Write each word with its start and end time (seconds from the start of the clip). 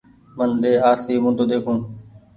من 0.37 0.49
ۮي 0.61 0.73
آرسي 0.89 1.15
موُڍو 1.23 1.43
ۮيکون 1.49 1.77